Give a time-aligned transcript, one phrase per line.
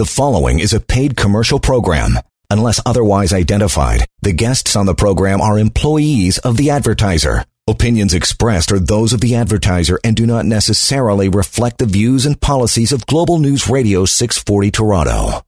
[0.00, 2.18] The following is a paid commercial program.
[2.48, 7.44] Unless otherwise identified, the guests on the program are employees of the advertiser.
[7.68, 12.40] Opinions expressed are those of the advertiser and do not necessarily reflect the views and
[12.40, 15.42] policies of Global News Radio 640 Toronto.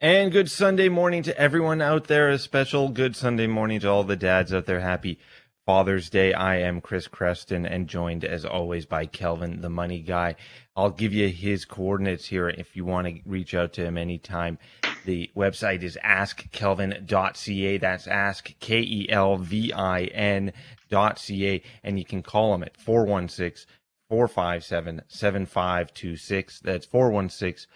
[0.00, 2.30] And good Sunday morning to everyone out there.
[2.30, 4.78] A special good Sunday morning to all the dads out there.
[4.78, 5.18] Happy
[5.66, 6.32] Father's Day.
[6.32, 10.36] I am Chris Creston and joined as always by Kelvin, the money guy.
[10.76, 14.58] I'll give you his coordinates here if you want to reach out to him anytime.
[15.06, 17.78] The website is askkelvin.ca.
[17.78, 20.52] That's ask, K E L V I N
[20.90, 21.62] dot ca.
[21.82, 23.66] And you can call him at 416
[24.10, 26.60] 457 7526.
[26.60, 27.66] That's 416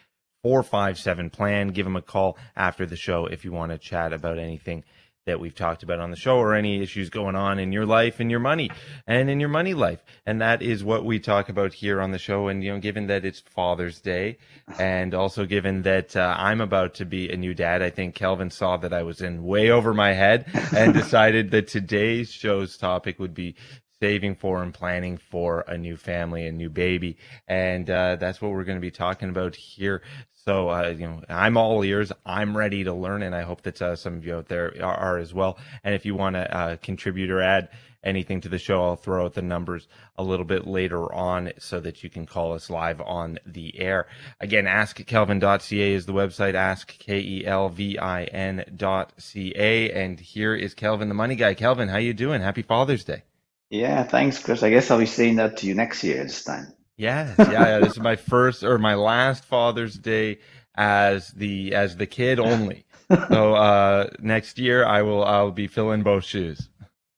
[0.43, 1.69] 457 plan.
[1.69, 4.85] Give him a call after the show if you want to chat about anything
[5.27, 8.21] that we've talked about on the show or any issues going on in your life
[8.21, 8.71] and your money
[9.07, 10.03] and in your money life.
[10.27, 12.49] And that is what we talk about here on the show.
[12.49, 14.39] And, you know, given that it's Father's Day
[14.79, 18.51] and also given that uh, I'm about to be a new dad, I think Kelvin
[18.51, 23.19] saw that I was in way over my head and decided that today's show's topic
[23.19, 23.57] would be
[24.01, 27.19] saving for and planning for a new family, a new baby.
[27.47, 30.03] And uh, that's what we're going to be talking about here.
[30.45, 32.13] So, uh, you know, I'm all ears.
[32.25, 34.95] I'm ready to learn, and I hope that uh, some of you out there are,
[34.95, 35.59] are as well.
[35.85, 37.69] And if you want to uh, contribute or add
[38.03, 41.79] anything to the show, I'll throw out the numbers a little bit later on so
[41.81, 44.07] that you can call us live on the air.
[44.41, 49.93] Again, askkelvin.ca is the website, ask K-E-L-V-I-N dot C-A.
[49.93, 51.53] And here is Kelvin, the money guy.
[51.53, 52.41] Kelvin, how you doing?
[52.41, 53.25] Happy Father's Day.
[53.71, 54.63] Yeah, thanks, Chris.
[54.65, 56.75] I guess I'll be saying that to you next year this time.
[56.97, 57.79] Yes, yeah, yeah.
[57.79, 60.41] This is my first or my last Father's Day
[60.75, 62.85] as the as the kid only.
[63.09, 66.69] so uh, next year I will I'll be filling both shoes.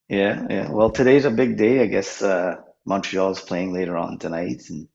[0.08, 0.70] Yeah, yeah.
[0.70, 1.80] Well, today's a big day.
[1.80, 4.88] I guess uh, Montreal's playing later on tonight, and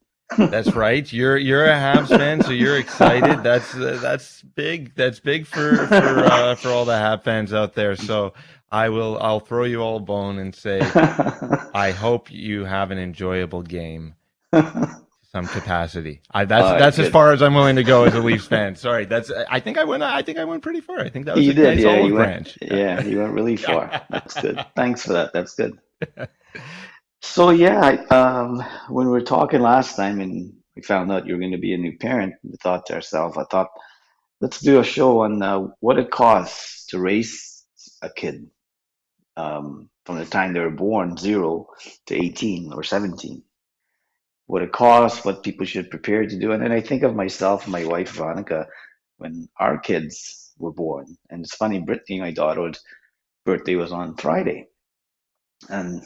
[0.52, 1.12] that's right.
[1.12, 3.44] You're you're a Habs fan, so you're excited.
[3.44, 4.94] That's uh, that's big.
[4.96, 7.96] That's big for for uh, for all the Habs fans out there.
[7.96, 8.34] So
[8.72, 10.80] I will I'll throw you all a bone and say
[11.74, 14.16] I hope you have an enjoyable game
[15.32, 16.22] some capacity.
[16.32, 18.76] I, that's that's as far as I'm willing to go as a Leafs fan.
[18.76, 21.00] Sorry, that's I think I went I think I went pretty far.
[21.00, 22.58] I think that was you a did, nice yeah, you branch.
[22.62, 24.02] Went, yeah, you went really far.
[24.10, 24.64] That's good.
[24.76, 25.34] Thanks for that.
[25.34, 25.78] That's good.
[27.22, 31.34] So yeah, I, um, when we were talking last time and we found out you
[31.34, 33.70] were going to be a new parent, we thought to ourselves, I thought,
[34.40, 37.66] let's do a show on uh, what it costs to raise
[38.02, 38.50] a kid
[39.38, 41.68] um, from the time they were born, zero
[42.08, 43.44] to 18 or 17
[44.48, 46.52] what it costs, what people should prepare to do.
[46.54, 48.68] And then I think of myself and my wife, Veronica,
[49.18, 51.18] when our kids were born.
[51.30, 52.82] And it's funny, Brittany, my daughter's
[53.46, 54.68] birthday was on Friday.
[55.70, 56.02] And,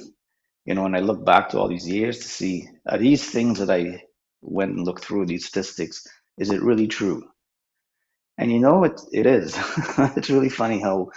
[0.65, 3.59] you know, when I look back to all these years to see, are these things
[3.59, 4.03] that I
[4.41, 6.05] went and looked through, these statistics,
[6.37, 7.23] is it really true?
[8.37, 9.55] And you know, it, it is.
[10.17, 11.11] it's really funny how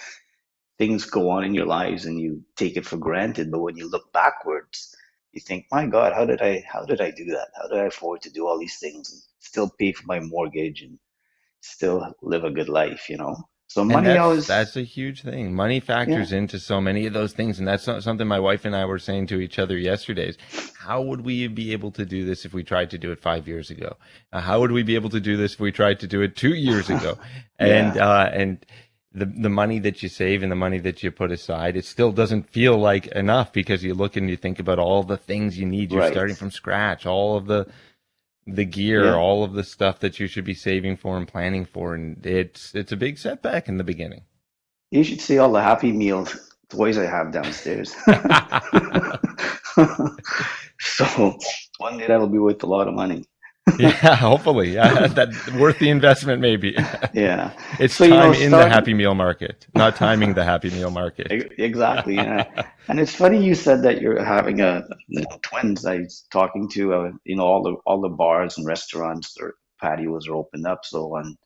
[0.79, 3.51] things go on in your lives and you take it for granted.
[3.51, 4.95] But when you look backwards,
[5.33, 7.49] you think, my God, how did I how did I do that?
[7.57, 10.83] How did I afford to do all these things and still pay for my mortgage
[10.83, 10.99] and
[11.61, 13.37] still live a good life, you know?
[13.75, 15.53] So money that's, always that's a huge thing.
[15.53, 16.39] Money factors yeah.
[16.39, 19.27] into so many of those things, and that's something my wife and I were saying
[19.29, 20.29] to each other yesterday.
[20.29, 20.39] Is
[20.79, 23.49] how would we be able to do this if we tried to do it five
[23.49, 23.97] years ago?
[24.33, 26.37] Uh, how would we be able to do this if we tried to do it
[26.37, 27.19] two years ago?
[27.59, 28.65] and uh, and
[29.15, 32.11] the the money that you save and the money that you put aside, it still
[32.11, 35.67] doesn't feel like enough because you look and you think about all the things you
[35.67, 35.93] need.
[35.93, 36.13] You're right.
[36.13, 37.69] starting from scratch, all of the
[38.47, 39.15] the gear, yeah.
[39.15, 42.75] all of the stuff that you should be saving for and planning for, and it's
[42.75, 44.23] it's a big setback in the beginning.
[44.91, 46.27] You should see all the Happy Meal
[46.69, 47.95] toys I have downstairs.
[50.81, 51.39] so
[51.79, 53.25] one day that'll be worth a lot of money.
[53.79, 56.77] yeah, hopefully, yeah, that worth the investment, maybe.
[57.15, 60.69] Yeah, it's so, time you know, in the Happy Meal market, not timing the Happy
[60.71, 61.29] Meal market.
[61.59, 62.67] Exactly, yeah.
[62.89, 65.87] and it's funny you said that you're having a you know, twins.
[65.87, 69.55] I was talking to uh, you know all the all the bars and restaurants, their
[69.81, 70.85] patios are opened up.
[70.85, 71.37] So on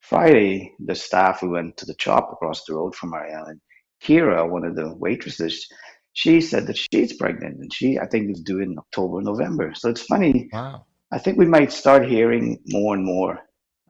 [0.00, 3.60] Friday, the staff we went to the chop across the road from our island.
[4.02, 5.66] Kira, one of the waitresses,
[6.12, 9.72] she said that she's pregnant, and she I think is due in October, November.
[9.74, 10.48] So it's funny.
[10.52, 13.40] Wow I think we might start hearing more and more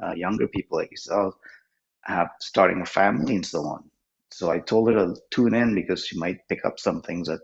[0.03, 1.35] uh, younger people like yourself
[2.03, 3.91] have starting a family and so on.
[4.31, 7.41] So I told her to tune in because she might pick up some things that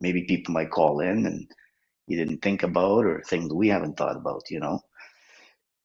[0.00, 1.48] maybe people might call in and
[2.06, 4.80] you didn't think about or things we haven't thought about, you know.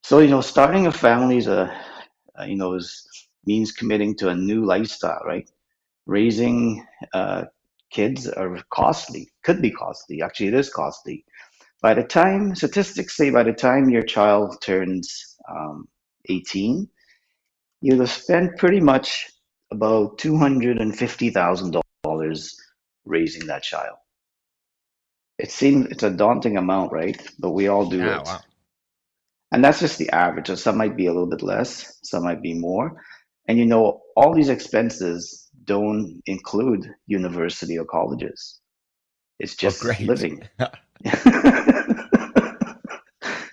[0.03, 1.75] So you know, starting a family is a,
[2.45, 3.07] you know, is
[3.45, 5.49] means committing to a new lifestyle, right?
[6.05, 7.45] Raising uh,
[7.91, 10.21] kids are costly, could be costly.
[10.21, 11.25] Actually, it is costly
[11.81, 15.87] by the time statistics say by the time your child turns um,
[16.29, 16.87] 18,
[17.81, 19.27] you'll have spent pretty much
[19.71, 22.51] about $250,000
[23.05, 23.97] raising that child.
[25.39, 27.19] It seems it's a daunting amount, right?
[27.39, 28.25] But we all do Yeah, it.
[28.25, 28.39] wow.
[29.51, 30.47] And that's just the average.
[30.47, 33.01] So some might be a little bit less, some might be more.
[33.47, 38.59] And you know, all these expenses don't include university or colleges.
[39.39, 39.99] It's Oh, just great.
[39.99, 40.47] living.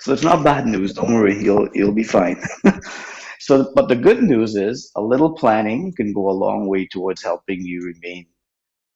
[0.00, 0.92] so it's not bad news.
[0.94, 2.42] Don't worry, you'll you'll be fine.
[3.40, 7.22] so, but the good news is a little planning can go a long way towards
[7.22, 8.26] helping you remain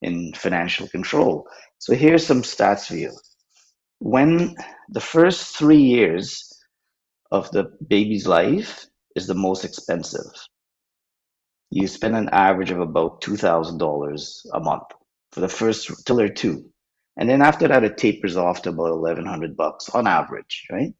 [0.02, 1.49] in financial control.
[1.78, 3.12] So here's some stats for you.
[4.00, 4.56] When
[4.90, 6.52] the first three years
[7.31, 10.31] of the baby's life is the most expensive,
[11.70, 14.84] you spend an average of about two thousand dollars a month
[15.32, 16.71] for the first till they're two.
[17.16, 20.94] And then after that, it tapers off to about eleven hundred bucks on average, right?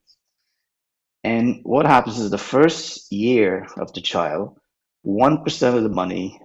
[1.23, 4.57] And what happens is the first year of the child,
[5.01, 6.39] one percent of the money,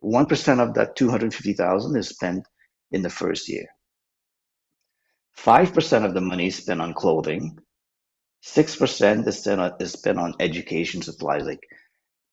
[0.00, 2.46] one percent of that two hundred fifty thousand is spent
[2.90, 3.66] in the first year.
[5.32, 7.58] Five percent of the money is spent on clothing.
[8.40, 11.62] Six percent is spent on, is spent on education supplies like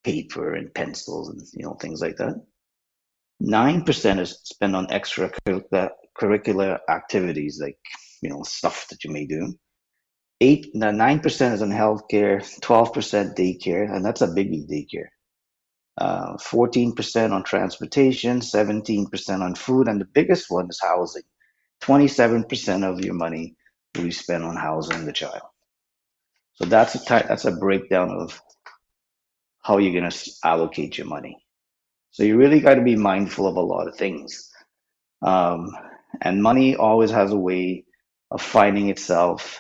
[0.04, 2.42] paper and pencils and you know things like that.
[3.40, 5.90] Nine percent is spent on extracurricular
[6.20, 7.80] curricular activities like
[8.22, 9.56] you know stuff that you may do.
[10.42, 15.10] Eight, nine percent is on healthcare, twelve percent daycare, and that's a biggie daycare.
[15.98, 21.24] Uh, Fourteen percent on transportation, seventeen percent on food, and the biggest one is housing.
[21.82, 23.56] Twenty-seven percent of your money
[23.96, 25.44] will be spent on housing the child.
[26.56, 28.42] So that's a ti- that's a breakdown of
[29.64, 31.38] how you're going to allocate your money.
[32.12, 34.52] So you really got to be mindful of a lot of things.
[35.22, 35.70] Um,
[36.22, 37.86] and money always has a way
[38.32, 39.60] of finding itself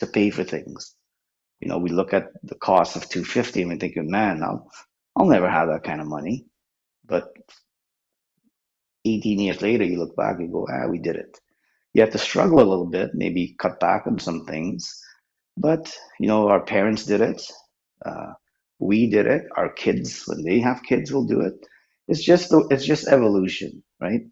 [0.00, 0.94] to pay for things.
[1.60, 4.70] You know, we look at the cost of 250 and we think, man, I'll,
[5.16, 6.46] I'll never have that kind of money.
[7.06, 7.28] But
[9.04, 11.38] 18 years later, you look back and go, ah, we did it.
[11.94, 15.02] You have to struggle a little bit, maybe cut back on some things.
[15.56, 17.42] But, you know, our parents did it.
[18.04, 18.32] Uh,
[18.78, 19.44] we did it.
[19.56, 21.54] Our kids, when they have kids, will do it.
[22.08, 24.22] It's just, it's just evolution, right?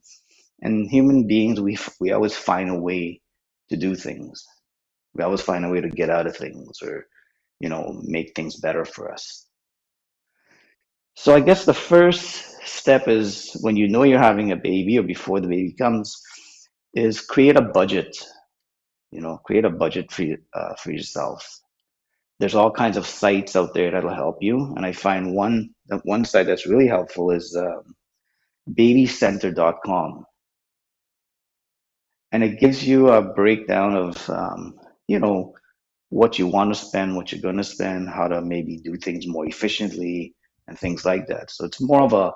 [0.61, 3.21] And human beings, we, we always find a way
[3.71, 4.45] to do things.
[5.15, 7.07] We always find a way to get out of things or,
[7.61, 9.47] you know, make things better for us.
[11.15, 15.03] So I guess the first step is when you know you're having a baby or
[15.03, 16.23] before the baby comes,
[16.95, 18.17] is create a budget.
[19.11, 21.61] You know, create a budget for uh, for yourself.
[22.39, 25.71] There's all kinds of sites out there that'll help you, and I find one
[26.05, 27.97] one site that's really helpful is um,
[28.71, 30.25] babycenter.com,
[32.33, 34.79] and it gives you a breakdown of um,
[35.09, 35.55] you know
[36.11, 39.27] what you want to spend, what you're going to spend, how to maybe do things
[39.27, 40.35] more efficiently,
[40.67, 41.51] and things like that.
[41.51, 42.33] So it's more of a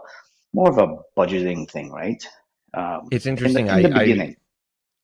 [0.55, 2.23] more of a budgeting thing, right?
[2.75, 3.71] Um, It's in the, interesting.
[3.71, 4.37] in the I, I beginning.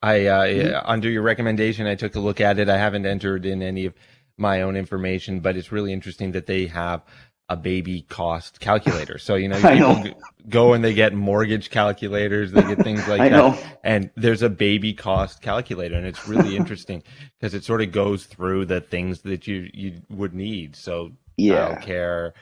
[0.02, 0.76] I uh, Mhm.
[0.84, 2.68] under your recommendation, I took a look at it.
[2.68, 3.94] I haven't entered in any of
[4.36, 7.02] my own information, but it's really interesting that they have
[7.48, 9.18] a baby cost calculator.
[9.18, 10.04] So you know, know.
[10.48, 13.58] go and they get mortgage calculators, they get things like I that, know.
[13.82, 17.02] and there's a baby cost calculator, and it's really interesting
[17.38, 20.76] because it sort of goes through the things that you you would need.
[20.76, 21.78] So Yeah.
[21.78, 22.32] childcare,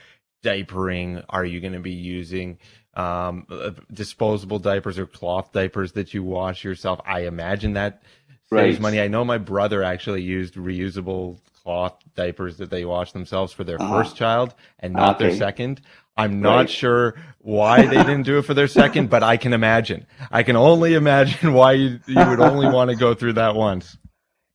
[0.43, 1.25] diapering.
[1.29, 2.58] Are you going to be using
[2.94, 7.01] um, uh, disposable diapers or cloth diapers that you wash yourself?
[7.05, 8.03] I imagine that
[8.44, 8.81] saves Right.
[8.81, 9.01] money.
[9.01, 13.81] I know my brother actually used reusable cloth diapers that they wash themselves for their
[13.81, 13.89] Uh-huh.
[13.91, 15.81] first child and not their second.
[16.17, 16.70] I'm not Right.
[16.70, 20.06] sure why they didn't do it for their second, but I can imagine.
[20.31, 23.99] I can only imagine why you, you would only want to go through that once.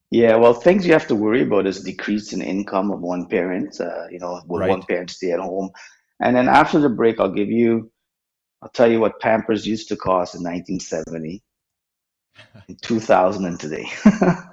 [0.10, 3.80] Yeah, well, things you have to worry about is decrease in income of one parent.
[3.82, 4.70] Uh, you know, will Right.
[4.70, 5.70] one parent stay at home?
[6.22, 7.92] And then after the break, I'll give you,
[8.62, 11.44] I'll tell you what Pampers used to cost in 1970,
[12.70, 13.86] in 2000, and today.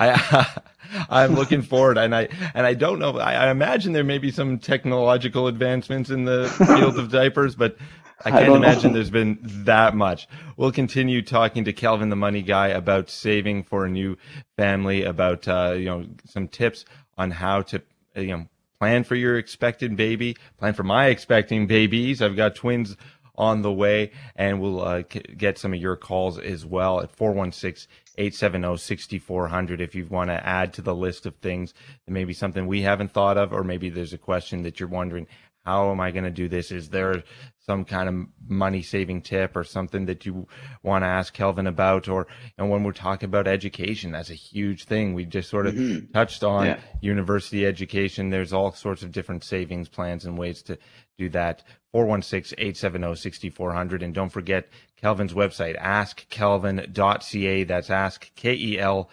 [0.00, 0.46] I
[1.10, 3.18] I'm looking forward, and I and I don't know.
[3.18, 7.76] I, I imagine there may be some technological advancements in the field of diapers, but
[8.24, 8.94] I I can't don't imagine know.
[8.94, 10.28] there's been that much.
[10.56, 14.16] We'll continue talking to Kelvin, the money guy, about saving for a new
[14.56, 16.84] family, about uh, you know some tips
[17.18, 17.82] on how to
[18.16, 18.46] you know
[18.78, 22.22] plan for your expected baby, plan for my expecting babies.
[22.22, 22.96] I've got twins
[23.36, 27.10] on the way, and we'll uh, c- get some of your calls as well at
[27.16, 27.88] 416
[28.20, 31.72] 870 6400 if you want to add to the list of things,
[32.04, 35.26] that maybe something we haven't thought of, or maybe there's a question that you're wondering
[35.64, 36.72] how am I going to do this?
[36.72, 37.22] Is there
[37.58, 40.48] some kind of money saving tip or something that you
[40.82, 42.08] want to ask Kelvin about?
[42.08, 45.12] Or and when we're talking about education, that's a huge thing.
[45.12, 46.12] We just sort of mm-hmm.
[46.12, 46.80] touched on yeah.
[47.00, 48.30] university education.
[48.30, 50.78] There's all sorts of different savings plans and ways to
[51.18, 51.62] do that.
[51.94, 54.02] 416-870-6400.
[54.02, 54.68] And don't forget
[55.00, 57.64] Kelvin's website, askkelvin.ca.
[57.64, 59.08] That's ask K-E-L-V-I-N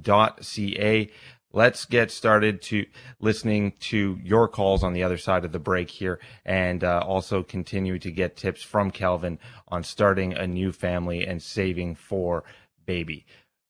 [0.00, 1.10] dot C-A
[1.56, 2.84] let's get started to
[3.18, 7.42] listening to your calls on the other side of the break here and uh, also
[7.42, 9.38] continue to get tips from Kelvin
[9.68, 12.44] on starting a new family and saving for
[12.84, 13.24] baby.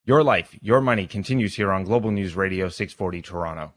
[0.04, 3.72] Your life, your money continues here on Global News Radio 640 Toronto.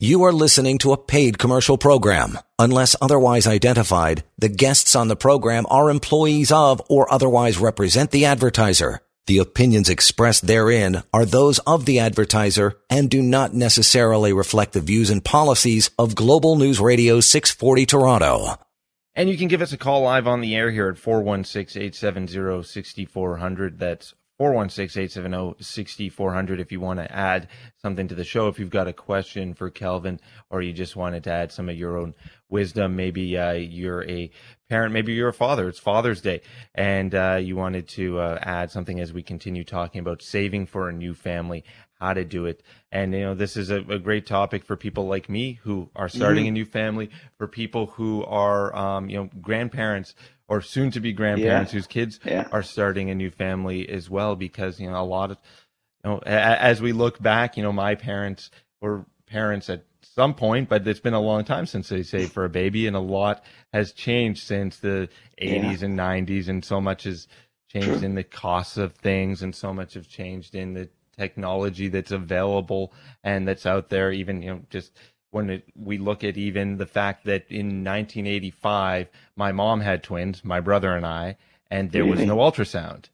[0.00, 2.38] You are listening to a paid commercial program.
[2.56, 8.24] Unless otherwise identified, the guests on the program are employees of or otherwise represent the
[8.24, 9.00] advertiser.
[9.26, 14.80] The opinions expressed therein are those of the advertiser and do not necessarily reflect the
[14.80, 18.54] views and policies of Global News Radio 640 Toronto.
[19.16, 22.62] And you can give us a call live on the air here at 416 870
[22.62, 23.80] 6400.
[23.80, 27.48] That's 416-870-6400 if you want to add
[27.82, 31.24] something to the show if you've got a question for kelvin or you just wanted
[31.24, 32.14] to add some of your own
[32.48, 34.30] wisdom maybe uh, you're a
[34.68, 36.40] parent maybe you're a father it's father's day
[36.74, 40.88] and uh, you wanted to uh, add something as we continue talking about saving for
[40.88, 41.64] a new family
[41.98, 45.06] how to do it and you know this is a, a great topic for people
[45.06, 46.50] like me who are starting mm-hmm.
[46.50, 50.14] a new family for people who are um, you know grandparents
[50.48, 51.76] or soon to be grandparents yeah.
[51.78, 52.48] whose kids yeah.
[52.50, 55.38] are starting a new family as well because you know a lot of
[56.04, 58.50] you know a, as we look back you know my parents
[58.80, 62.44] were parents at some point but it's been a long time since they saved for
[62.44, 65.08] a baby and a lot has changed since the
[65.40, 65.86] 80s yeah.
[65.86, 67.28] and 90s and so much has
[67.70, 68.06] changed True.
[68.06, 72.92] in the costs of things and so much have changed in the technology that's available
[73.22, 74.92] and that's out there even you know just
[75.30, 80.44] when it, we look at even the fact that in 1985 my mom had twins,
[80.44, 81.36] my brother and I,
[81.70, 83.06] and there was no ultrasound,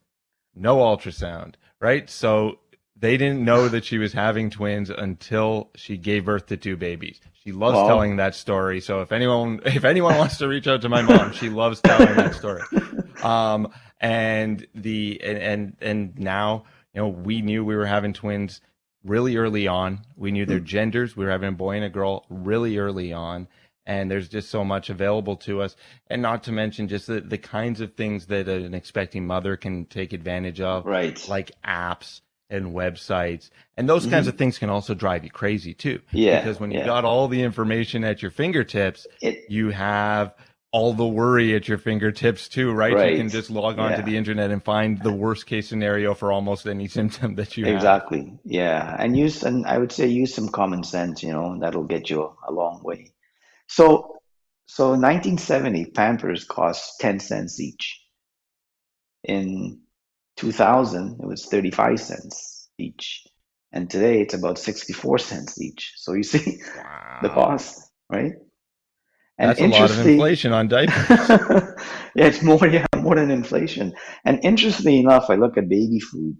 [0.54, 2.08] no ultrasound, right?
[2.08, 2.58] So
[2.96, 7.20] they didn't know that she was having twins until she gave birth to two babies.
[7.44, 8.80] She loves telling that story.
[8.80, 12.14] So if anyone if anyone wants to reach out to my mom, she loves telling
[12.16, 12.62] that story.
[13.22, 18.60] Um, and the and, and and now you know we knew we were having twins
[19.04, 20.00] really early on.
[20.16, 20.64] We knew their hmm.
[20.64, 21.16] genders.
[21.16, 23.48] We were having a boy and a girl really early on.
[23.86, 25.76] And there's just so much available to us.
[26.08, 29.84] And not to mention just the, the kinds of things that an expecting mother can
[29.84, 30.86] take advantage of.
[30.86, 31.22] Right.
[31.28, 33.50] Like apps and websites.
[33.76, 34.12] And those mm-hmm.
[34.12, 36.00] kinds of things can also drive you crazy too.
[36.12, 36.40] Yeah.
[36.40, 36.86] Because when you yeah.
[36.86, 40.34] got all the information at your fingertips, it, you have
[40.74, 42.92] all the worry at your fingertips too, right?
[42.92, 43.12] right.
[43.12, 43.96] You can just log on yeah.
[43.98, 47.64] to the internet and find the worst case scenario for almost any symptom that you
[47.64, 48.18] exactly.
[48.18, 48.26] have.
[48.26, 48.40] Exactly.
[48.44, 48.96] Yeah.
[48.98, 52.36] And use, and I would say use some common sense, you know, that'll get you
[52.48, 53.12] a long way.
[53.68, 54.16] So,
[54.66, 58.00] so 1970 Pampers cost 10 cents each.
[59.22, 59.82] In
[60.38, 63.24] 2000, it was 35 cents each.
[63.70, 65.92] And today it's about 64 cents each.
[65.98, 67.18] So you see wow.
[67.22, 67.78] the cost,
[68.10, 68.32] right?
[69.38, 71.28] And That's a lot of inflation on diapers.
[71.28, 71.74] yeah,
[72.14, 73.92] it's more, yeah, more than inflation.
[74.24, 76.36] And interestingly enough, I look at baby food,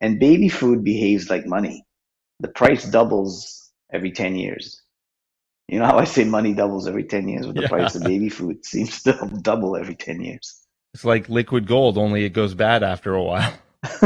[0.00, 1.84] and baby food behaves like money.
[2.40, 4.82] The price doubles every 10 years.
[5.68, 7.46] You know how I say money doubles every 10 years?
[7.46, 7.68] With the yeah.
[7.68, 10.66] price of baby food seems to double every 10 years.
[10.94, 13.54] It's like liquid gold, only it goes bad after a while.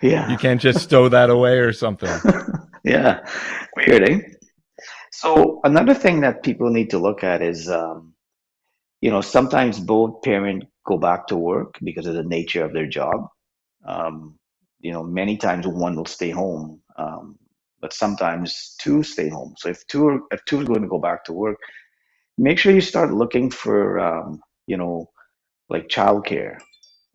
[0.00, 0.30] yeah.
[0.30, 2.10] You can't just stow that away or something.
[2.82, 3.20] yeah.
[3.76, 4.18] Weird, eh?
[5.22, 8.14] So another thing that people need to look at is, um,
[9.00, 12.86] you know, sometimes both parents go back to work because of the nature of their
[12.88, 13.28] job.
[13.86, 14.38] Um,
[14.80, 17.38] you know, many times one will stay home, um,
[17.80, 19.54] but sometimes two stay home.
[19.58, 21.58] So if two are, if two are going to go back to work,
[22.38, 25.10] make sure you start looking for, um, you know,
[25.70, 26.58] like childcare,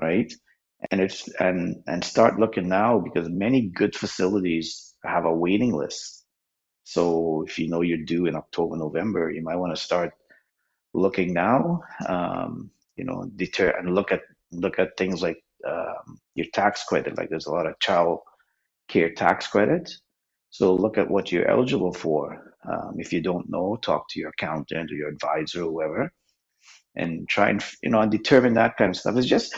[0.01, 0.31] right?
[0.91, 6.16] And it's and and start looking now because many good facilities have a waiting list
[6.87, 10.13] so if you know you're due in October, November, you might want to start
[10.93, 11.81] looking now.
[12.07, 14.21] Um, you know, deter and look at
[14.53, 17.17] look at things like um, your tax credit.
[17.17, 18.19] Like there's a lot of child
[18.87, 19.99] care tax credits.
[20.49, 22.53] So look at what you're eligible for.
[22.65, 26.09] Um, if you don't know, talk to your accountant or your advisor or whoever,
[26.95, 29.17] and try and you know and determine that kind of stuff.
[29.17, 29.53] It's just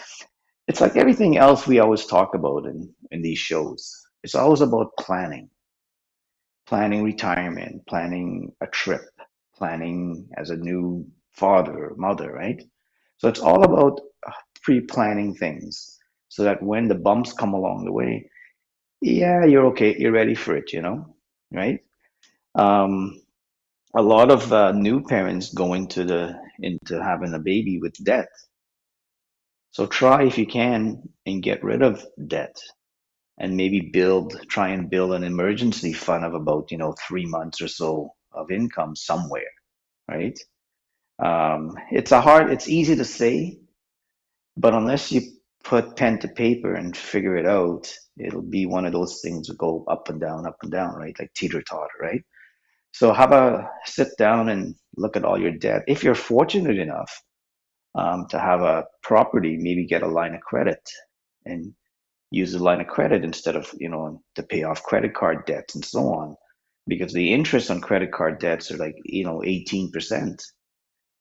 [0.67, 3.95] it's like everything else we always talk about in in these shows.
[4.23, 5.51] It's always about planning
[6.69, 9.01] planning retirement, planning a trip,
[9.55, 12.61] planning as a new father or mother, right?
[13.17, 15.97] So it's all about uh, pre planning things
[16.27, 18.29] so that when the bumps come along the way,
[19.01, 21.15] yeah, you're okay, you're ready for it, you know,
[21.51, 21.79] right?
[22.53, 23.19] Um,
[23.95, 28.29] a lot of uh, new parents go into the into having a baby with debt.
[29.71, 32.55] So try if you can and get rid of debt
[33.39, 37.61] and maybe build try and build an emergency fund of about you know three months
[37.61, 39.51] or so of income somewhere
[40.09, 40.39] right?
[41.23, 43.59] Um, it's a hard it's easy to say
[44.57, 45.21] but unless you
[45.63, 49.57] put pen to paper and figure it out it'll be one of those things that
[49.57, 51.15] go up and down up and down right?
[51.19, 52.21] Like teeter totter right?
[52.91, 55.83] So have a sit down and look at all your debt?
[55.87, 57.21] If you're fortunate enough
[57.95, 60.81] um, to have a property maybe get a line of credit
[61.45, 61.73] and
[62.31, 65.75] use a line of credit instead of you know to pay off credit card debts
[65.75, 66.35] and so on.
[66.87, 70.41] Because the interest on credit card debts are like you know 18%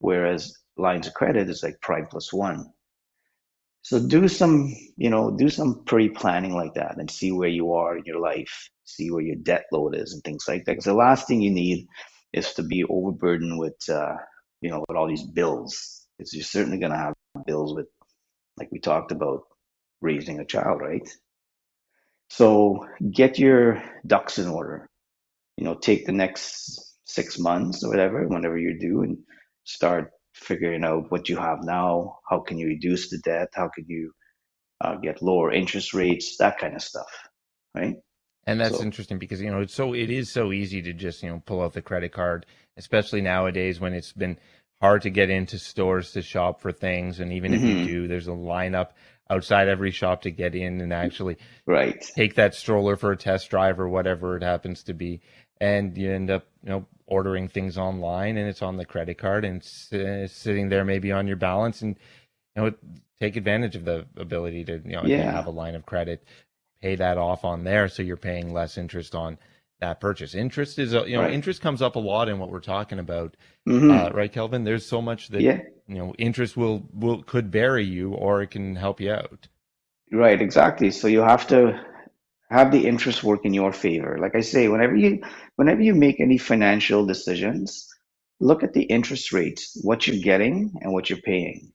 [0.00, 2.67] whereas lines of credit is like prime plus one.
[3.83, 7.97] So do some you know do some pre-planning like that and see where you are
[7.97, 10.73] in your life see where your debt load is and things like that.
[10.73, 11.87] Because the last thing you need
[12.33, 14.17] is to be overburdened with uh,
[14.61, 17.15] you know with all these bills because you're certainly going to have
[17.47, 17.87] bills with
[18.59, 19.43] like we talked about
[20.00, 21.09] raising a child, right?
[22.31, 24.88] So get your ducks in order.
[25.57, 29.19] You know, take the next six months or whatever, whenever you do, and
[29.64, 32.19] start figuring out what you have now.
[32.28, 33.49] How can you reduce the debt?
[33.55, 34.12] How can you
[34.81, 36.37] uh, get lower interest rates?
[36.38, 37.11] That kind of stuff,
[37.75, 37.97] right?
[38.47, 41.23] And that's so, interesting because you know it's so it is so easy to just
[41.23, 44.38] you know pull out the credit card, especially nowadays when it's been
[44.80, 47.64] hard to get into stores to shop for things, and even mm-hmm.
[47.64, 47.87] if you mm-hmm.
[47.87, 48.90] do, there's a lineup
[49.30, 53.50] outside every shop to get in and actually right take that stroller for a test
[53.50, 55.20] drive or whatever it happens to be
[55.61, 59.44] and you end up you know ordering things online and it's on the credit card
[59.44, 61.97] and it's sitting there maybe on your balance and
[62.56, 62.73] you know
[63.20, 65.30] take advantage of the ability to you know yeah.
[65.30, 66.25] have a line of credit
[66.80, 69.38] pay that off on there so you're paying less interest on
[69.80, 70.35] that purchase.
[70.35, 71.32] Interest is, you know, right.
[71.32, 73.37] interest comes up a lot in what we're talking about,
[73.68, 73.90] mm-hmm.
[73.90, 74.64] uh, right, Kelvin?
[74.64, 75.61] There's so much that yeah.
[75.87, 79.49] you know, interest will will could bury you or it can help you out.
[80.11, 80.90] Right, exactly.
[80.90, 81.80] So you have to
[82.50, 84.18] have the interest work in your favor.
[84.18, 85.23] Like I say, whenever you
[85.56, 87.87] whenever you make any financial decisions,
[88.40, 91.72] look at the interest rates, what you're getting and what you're paying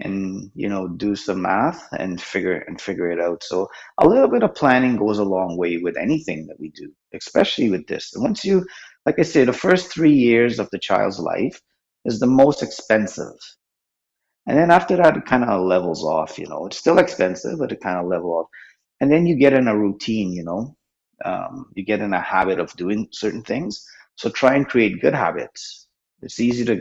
[0.00, 3.42] and you know do some math and figure and figure it out.
[3.42, 6.92] So a little bit of planning goes a long way with anything that we do
[7.14, 8.14] especially with this.
[8.14, 8.66] And once you
[9.06, 11.60] like i say the first three years of the child's life
[12.04, 13.38] is the most expensive.
[14.46, 16.66] And then after that it kind of levels off you know.
[16.66, 18.46] It's still expensive but it kind of level off.
[19.00, 20.76] And then you get in a routine you know.
[21.24, 23.84] Um, you get in a habit of doing certain things.
[24.16, 25.88] So try and create good habits.
[26.22, 26.80] It's easy to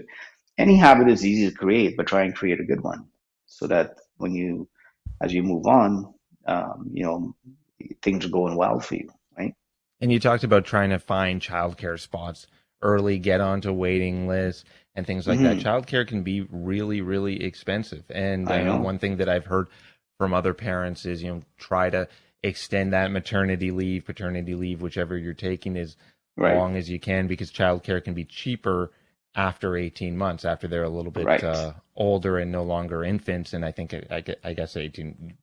[0.58, 3.08] any habit is easy to create, but try and create a good one
[3.46, 4.68] so that when you,
[5.22, 6.14] as you move on,
[6.48, 7.36] um, you know,
[8.02, 9.54] things are going well for you, right?
[10.02, 12.48] And you talked about trying to find childcare spots
[12.82, 14.64] early, get onto waiting lists
[14.96, 15.60] and things like mm-hmm.
[15.60, 15.66] that.
[15.66, 18.04] Childcare can be really, really expensive.
[18.10, 18.78] And I know.
[18.78, 19.68] one thing that I've heard
[20.18, 22.08] from other parents is, you know, try to
[22.44, 25.96] extend that maternity leave, paternity leave, whichever you're taking, as
[26.36, 26.56] right.
[26.56, 28.92] long as you can, because childcare can be cheaper
[29.38, 31.44] after 18 months, after they're a little bit right.
[31.44, 33.54] uh, older and no longer infants.
[33.54, 35.36] And I think I, I, guess 18,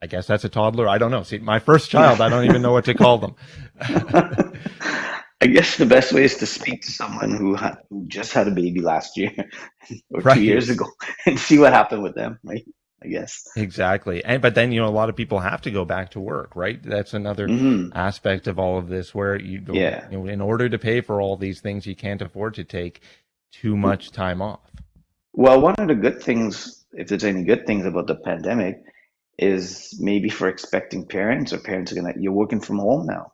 [0.00, 0.88] I guess that's a toddler.
[0.88, 1.22] I don't know.
[1.22, 3.34] See, my first child, I don't even know what to call them.
[3.80, 8.48] I guess the best way is to speak to someone who, had, who just had
[8.48, 9.32] a baby last year
[10.10, 10.34] or right.
[10.34, 10.86] two years ago
[11.26, 12.64] and see what happened with them, right?
[13.04, 13.48] I guess.
[13.56, 14.24] Exactly.
[14.24, 16.54] And but then you know a lot of people have to go back to work,
[16.54, 16.80] right?
[16.80, 17.96] That's another mm-hmm.
[17.96, 20.08] aspect of all of this where you, yeah.
[20.10, 23.02] you know, in order to pay for all these things you can't afford to take
[23.52, 24.60] too much time off?
[25.32, 28.82] Well, one of the good things, if there's any good things about the pandemic,
[29.38, 33.32] is maybe for expecting parents or parents are gonna you're working from home now.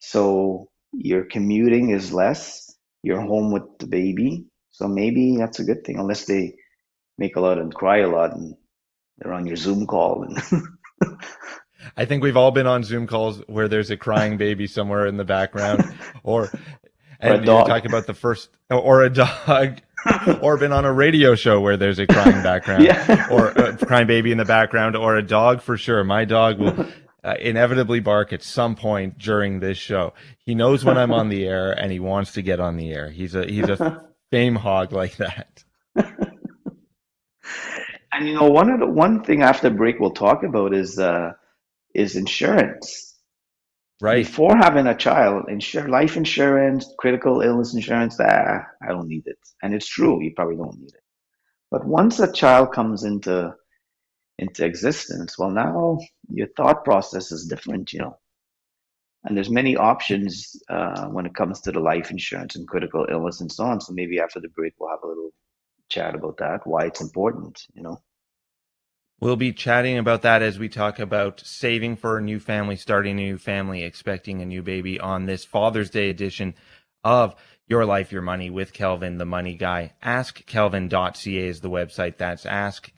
[0.00, 4.46] So your commuting is less, you're home with the baby.
[4.70, 6.54] So maybe that's a good thing, unless they
[7.16, 8.54] make a lot and cry a lot and
[9.18, 10.38] they're on your Zoom call and
[11.96, 15.16] I think we've all been on Zoom calls where there's a crying baby somewhere in
[15.16, 15.84] the background,
[16.22, 16.50] or
[17.20, 19.80] and you're talking about the first, or a dog,
[20.42, 23.28] or been on a radio show where there's a crying background, yeah.
[23.30, 26.04] or a crying baby in the background, or a dog for sure.
[26.04, 26.86] My dog will
[27.24, 30.14] uh, inevitably bark at some point during this show.
[30.38, 33.10] He knows when I'm on the air, and he wants to get on the air.
[33.10, 35.64] He's a he's a fame hog like that.
[38.14, 41.32] And you know, one of the one thing after break we'll talk about is uh,
[41.94, 43.13] is insurance
[44.04, 44.26] Right.
[44.26, 49.38] Before having a child, insure life insurance, critical illness insurance, ah, I don't need it.
[49.62, 51.02] And it's true, you probably don't need it.
[51.70, 53.54] But once a child comes into
[54.38, 58.18] into existence, well now your thought process is different, you know.
[59.24, 63.40] and there's many options uh, when it comes to the life insurance and critical illness
[63.40, 63.80] and so on.
[63.80, 65.32] So maybe after the break, we'll have a little
[65.88, 68.02] chat about that, why it's important, you know.
[69.20, 73.12] We'll be chatting about that as we talk about saving for a new family, starting
[73.12, 76.54] a new family, expecting a new baby on this Father's Day edition
[77.04, 77.34] of
[77.66, 79.92] Your Life, Your Money with Kelvin, the money guy.
[80.02, 82.18] AskKelvin.ca is the website.
[82.18, 82.90] That's ask.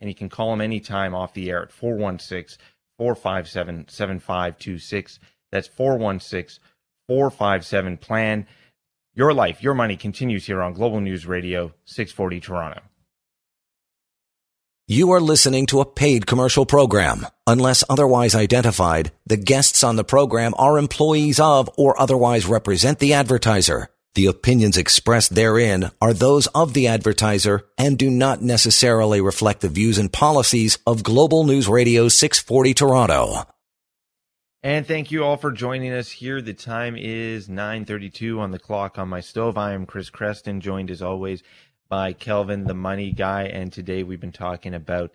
[0.00, 2.58] And you can call him anytime off the air at 416
[2.98, 5.18] 457 7526.
[5.52, 6.62] That's 416
[7.08, 8.46] 457 plan.
[9.14, 12.82] Your life, your money continues here on Global News Radio 640 Toronto.
[14.88, 17.26] You are listening to a paid commercial program.
[17.44, 23.12] Unless otherwise identified, the guests on the program are employees of or otherwise represent the
[23.14, 23.88] advertiser.
[24.14, 29.68] The opinions expressed therein are those of the advertiser and do not necessarily reflect the
[29.68, 33.42] views and policies of Global News Radio 640 Toronto.
[34.62, 36.40] And thank you all for joining us here.
[36.40, 39.58] The time is 9:32 on the clock on my stove.
[39.58, 41.42] I am Chris Creston, joined as always
[41.88, 43.44] by Kelvin, the money guy.
[43.44, 45.12] And today we've been talking about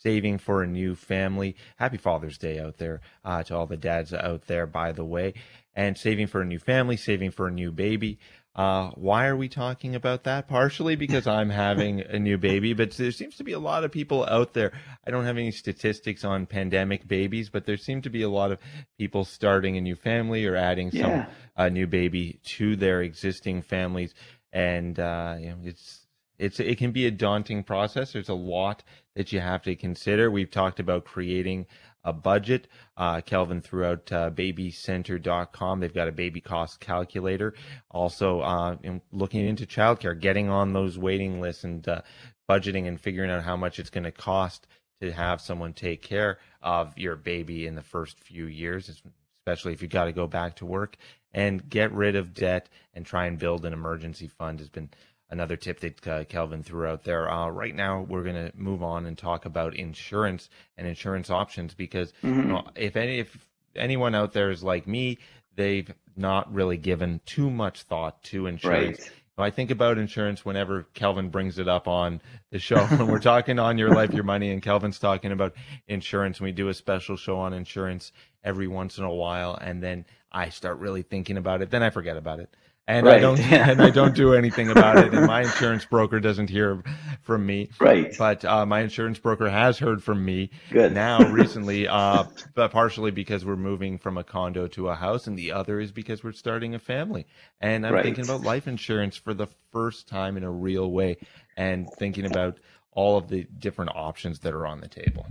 [0.00, 1.56] saving for a new family.
[1.76, 5.34] Happy Father's Day out there uh, to all the dads out there, by the way.
[5.74, 8.18] And saving for a new family, saving for a new baby.
[8.54, 10.48] Uh, why are we talking about that?
[10.48, 13.92] Partially because I'm having a new baby, but there seems to be a lot of
[13.92, 14.72] people out there.
[15.06, 18.50] I don't have any statistics on pandemic babies, but there seem to be a lot
[18.50, 18.58] of
[18.98, 21.26] people starting a new family or adding some Yeah.
[21.56, 24.12] uh, new baby to their existing families,
[24.52, 25.97] and uh, you know, it's
[26.38, 28.12] it's it can be a daunting process.
[28.12, 28.82] There's a lot
[29.16, 30.30] that you have to consider.
[30.30, 31.66] We've talked about creating
[32.04, 32.68] a budget.
[32.96, 35.80] Uh, Kelvin threw out uh, babycenter.com.
[35.80, 37.54] They've got a baby cost calculator.
[37.90, 42.02] Also, uh, in looking into childcare, getting on those waiting lists and uh,
[42.48, 44.66] budgeting and figuring out how much it's going to cost
[45.00, 49.02] to have someone take care of your baby in the first few years,
[49.46, 50.96] especially if you've got to go back to work
[51.32, 54.88] and get rid of debt and try and build an emergency fund has been
[55.30, 57.30] another tip that uh, Kelvin threw out there.
[57.30, 61.74] Uh, right now, we're going to move on and talk about insurance and insurance options
[61.74, 62.40] because Mm-hmm.
[62.40, 65.18] you know, if any if anyone out there is like me,
[65.56, 68.98] they've not really given too much thought to insurance.
[69.00, 69.10] Right.
[69.40, 72.84] I think about insurance whenever Kelvin brings it up on the show.
[72.86, 75.54] when we're talking on your life, your money, and Kelvin's talking about
[75.86, 78.10] insurance, and we do a special show on insurance
[78.42, 81.70] every once in a while, and then I start really thinking about it.
[81.70, 82.52] Then I forget about it,
[82.88, 83.70] and I don't yeah.
[83.70, 85.14] and I don't do anything about it.
[85.14, 86.82] And my insurance broker doesn't hear
[87.22, 88.16] from me, Right.
[88.18, 90.92] but uh, my insurance broker has heard from me Good.
[90.92, 92.24] now recently, uh,
[92.54, 95.92] but partially because we're moving from a condo to a house, and the other is
[95.92, 97.26] because we're starting a family.
[97.60, 98.02] And I'm Right.
[98.02, 101.18] thinking about life insurance for the first time in a real way,
[101.56, 102.58] and thinking about
[102.92, 105.26] all of the different options that are on the table.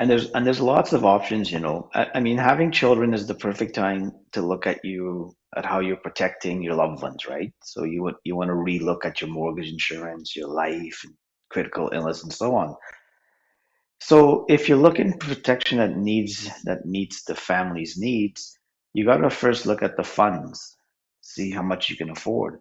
[0.00, 1.90] And there's and there's lots of options, you know.
[1.94, 5.80] I, I mean, having children is the perfect time to look at you at how
[5.80, 7.52] you're protecting your loved ones, right?
[7.64, 11.04] So you you want to relook at your mortgage insurance, your life,
[11.50, 12.76] critical illness, and so on.
[14.00, 18.58] So if you're looking for protection that needs that meets the family's needs,
[18.94, 20.78] you got to first look at the funds,
[21.22, 22.60] see how much you can afford.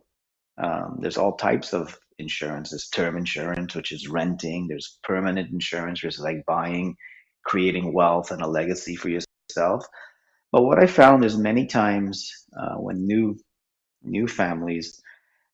[0.57, 2.71] Um, there's all types of insurance.
[2.71, 4.67] There's term insurance, which is renting.
[4.67, 6.97] There's permanent insurance, which is like buying,
[7.43, 9.85] creating wealth and a legacy for yourself.
[10.51, 13.37] But what I found is many times uh, when new
[14.03, 15.01] new families,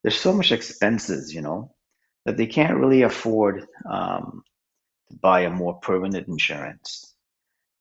[0.04, 1.74] there's so much expenses, you know,
[2.26, 4.44] that they can't really afford um,
[5.10, 7.16] to buy a more permanent insurance.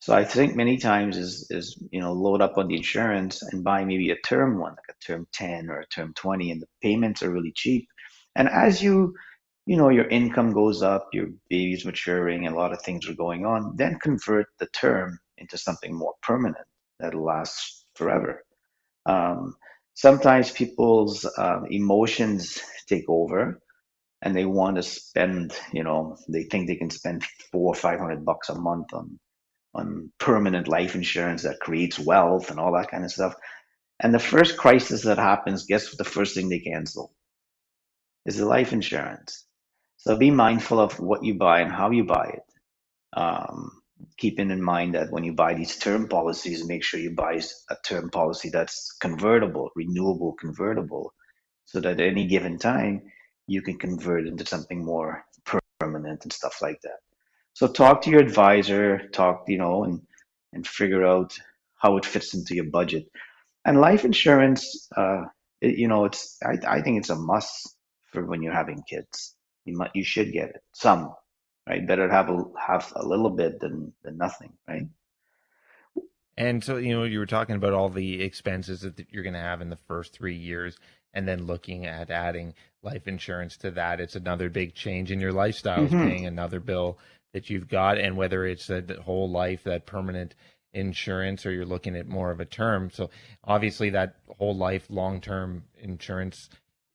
[0.01, 3.65] So I think many times is is you know load up on the insurance and
[3.65, 6.69] buy maybe a term one, like a term 10 or a term 20, and the
[6.83, 7.89] payments are really cheap.
[8.37, 9.15] And as you
[9.67, 13.47] you know your income goes up, your baby's maturing, a lot of things are going
[13.47, 16.67] on, then convert the term into something more permanent
[17.01, 18.45] that lasts forever.
[19.07, 19.57] Um,
[19.95, 23.61] sometimes people's um, emotions take over
[24.23, 28.01] and they want to spend, you know, they think they can spend four or five
[28.01, 29.19] hundred bucks a month on
[29.75, 33.35] on permanent life insurance that creates wealth and all that kind of stuff.
[34.01, 37.13] And the first crisis that happens, guess what the first thing they cancel?
[38.25, 39.45] Is the life insurance.
[39.97, 42.43] So be mindful of what you buy and how you buy it.
[43.17, 43.83] Um,
[44.17, 47.77] keeping in mind that when you buy these term policies, make sure you buy a
[47.87, 51.15] term policy that's convertible, renewable convertible,
[51.65, 53.03] so that at any given time
[53.47, 55.25] you can convert into something more
[55.81, 56.99] permanent and stuff like that.
[57.55, 60.01] So talk to your advisor, talk, you know, and
[60.53, 61.37] and figure out
[61.77, 63.07] how it fits into your budget.
[63.65, 65.23] And life insurance, uh,
[65.61, 67.77] it, you know, it's I, I think it's a must
[68.13, 69.34] for when you're having kids.
[69.65, 71.15] You might you should get it some,
[71.69, 71.87] right?
[71.87, 74.89] Better have a have a little bit than than nothing, right?
[76.37, 79.41] And so, you know, you were talking about all the expenses that you're going to
[79.41, 80.77] have in the first three years,
[81.13, 84.01] and then looking at adding life insurance to that.
[84.01, 86.09] It's another big change in your lifestyle, mm-hmm.
[86.09, 86.99] paying another bill
[87.33, 90.35] that you've got, and whether it's a whole life, that permanent
[90.73, 92.91] insurance, or you're looking at more of a term.
[92.91, 93.11] So,
[93.45, 96.51] obviously, that whole life, long term insurance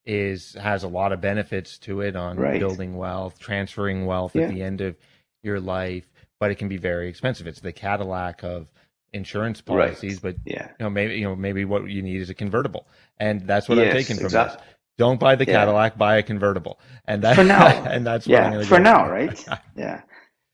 [0.09, 2.59] is has a lot of benefits to it on right.
[2.59, 4.43] building wealth, transferring wealth yeah.
[4.43, 4.95] at the end of
[5.43, 7.45] your life, but it can be very expensive.
[7.45, 8.67] It's the Cadillac of
[9.13, 10.35] insurance policies, right.
[10.35, 10.69] but yeah.
[10.79, 12.87] you know maybe you know maybe what you need is a convertible,
[13.19, 14.57] and that's what yes, I'm taking from exactly.
[14.57, 14.75] this.
[14.97, 15.53] Don't buy the yeah.
[15.53, 19.45] Cadillac, buy a convertible, and that for now, and that's yeah for now, right?
[19.75, 20.01] yeah,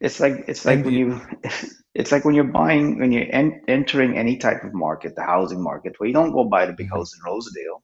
[0.01, 1.21] it's like it's like and when you
[1.95, 5.63] it's like when you're buying when you're en- entering any type of market, the housing
[5.63, 6.97] market, where you don't go buy the big mm-hmm.
[6.97, 7.81] house in Rosedale.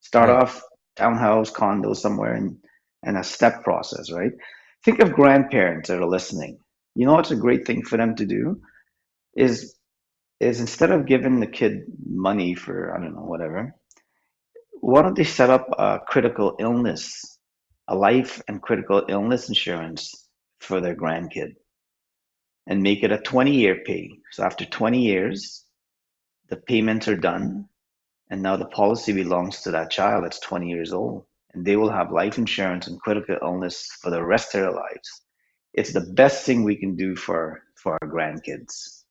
[0.00, 0.42] Start right.
[0.42, 0.62] off
[0.96, 2.58] townhouse, condo somewhere, and
[3.02, 4.32] and a step process, right?
[4.84, 6.58] Think of grandparents that are listening.
[6.94, 8.60] You know what's a great thing for them to do
[9.36, 9.76] is
[10.40, 13.74] is instead of giving the kid money for I don't know whatever,
[14.80, 17.38] why don't they set up a critical illness,
[17.88, 20.28] a life and critical illness insurance
[20.60, 21.54] for their grandkid,
[22.66, 24.10] and make it a 20 year pay.
[24.32, 25.64] So after 20 years,
[26.48, 27.68] the payments are done,
[28.32, 31.90] and now the policy belongs to that child that's 20 years old, and they will
[31.90, 35.22] have life insurance and critical illness for the rest of their lives.
[35.74, 39.02] It's the best thing we can do for for our grandkids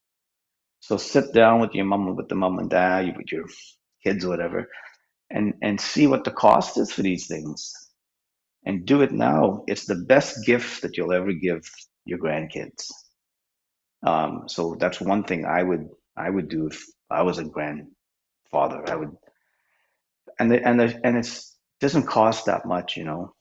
[0.81, 3.45] so sit down with your mom, with the mom and dad, with your
[4.03, 4.67] kids, whatever,
[5.29, 7.71] and and see what the cost is for these things,
[8.65, 9.63] and do it now.
[9.67, 11.63] It's the best gift that you'll ever give
[12.05, 12.91] your grandkids.
[14.03, 17.45] Um, so that's one thing I would I would do if I was a
[18.51, 18.91] grandfather.
[18.91, 19.15] I would,
[20.39, 23.33] and the, and the, and it's doesn't cost that much, you know.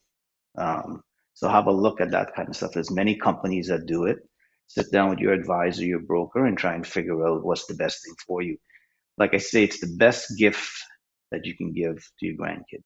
[0.56, 1.02] Um,
[1.34, 2.72] so have a look at that kind of stuff.
[2.72, 4.18] There's many companies that do it
[4.66, 8.04] sit down with your advisor, your broker, and try and figure out what's the best
[8.04, 8.56] thing for you.
[9.18, 10.70] Like I say, it's the best gift
[11.32, 12.84] that you can give to your grandkids.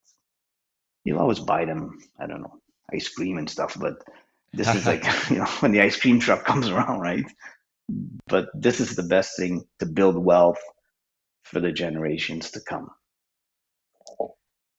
[1.05, 2.59] You'll always buy them, I don't know,
[2.93, 3.95] ice cream and stuff, but
[4.55, 7.25] this is like, you know, when the ice cream truck comes around, right?
[8.27, 10.61] But this is the best thing to build wealth
[11.45, 12.91] for the generations to come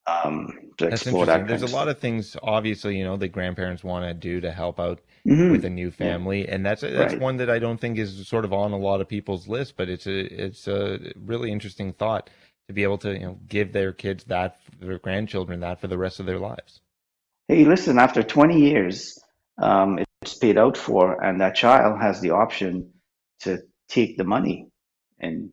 [0.07, 1.47] um, to That's explore that.
[1.47, 4.79] There's a lot of things, obviously, you know, that grandparents want to do to help
[4.79, 5.51] out mm-hmm.
[5.51, 6.55] with a new family, yeah.
[6.55, 7.21] and that's that's right.
[7.21, 9.89] one that I don't think is sort of on a lot of people's list, but
[9.89, 12.29] it's a it's a really interesting thought
[12.67, 15.97] to be able to you know give their kids that, their grandchildren that for the
[15.97, 16.81] rest of their lives.
[17.47, 19.19] Hey, listen, after 20 years,
[19.59, 22.91] um, it's paid out for, and that child has the option
[23.41, 24.67] to take the money
[25.19, 25.51] and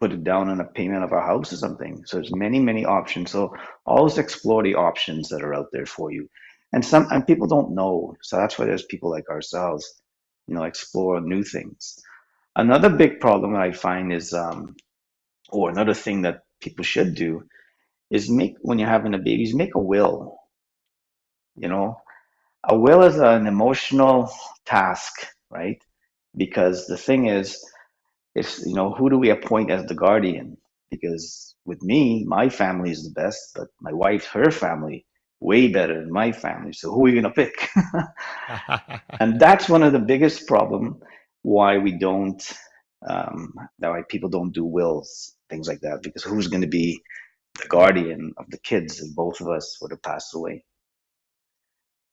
[0.00, 2.02] put it down on a payment of a house or something.
[2.06, 3.30] So there's many, many options.
[3.30, 6.28] So always explore the options that are out there for you.
[6.72, 8.14] And some and people don't know.
[8.22, 10.00] So that's why there's people like ourselves,
[10.46, 11.98] you know, explore new things.
[12.54, 14.76] Another big problem that I find is um,
[15.50, 17.44] or another thing that people should do
[18.10, 20.38] is make when you're having a baby, is make a will.
[21.56, 22.00] You know,
[22.64, 24.30] a will is an emotional
[24.64, 25.82] task, right?
[26.36, 27.64] Because the thing is,
[28.34, 30.56] if you know who do we appoint as the guardian?
[30.90, 35.06] Because with me my family is the best but my wife her family
[35.40, 36.72] way better than my family.
[36.72, 37.68] So who are you going to pick?
[39.20, 41.00] And that's one of the biggest problem
[41.42, 42.42] why we don't
[43.08, 47.00] um, that why people don't do wills things like that because who's going to be
[47.60, 50.64] the guardian of the kids if both of us would have passed away?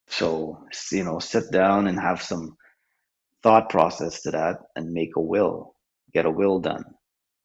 [0.08, 2.58] So you know sit down and have some
[3.44, 5.75] thought process to that and make a will
[6.16, 6.86] get a will done.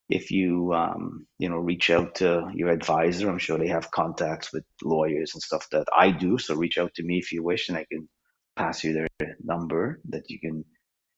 [0.08, 4.52] If you um, you know reach out to your advisor, I'm sure they have contacts
[4.52, 6.38] with lawyers and stuff that I do.
[6.38, 8.08] So reach out to me if you wish, and I can
[8.56, 9.08] pass you their
[9.42, 10.64] number that you can